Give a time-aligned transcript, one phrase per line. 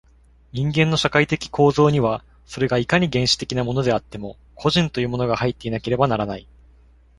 [0.51, 6.47] 人間の社会的構造には、それがいかに原始的なものであっても、個人というものが入っていなければならない。